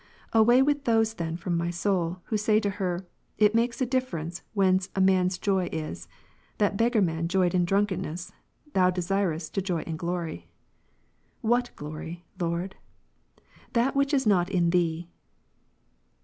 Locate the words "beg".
6.75-6.93